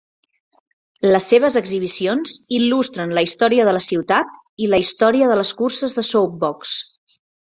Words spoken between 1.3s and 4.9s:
seves exhibicions il·lustren la història de la ciutat i la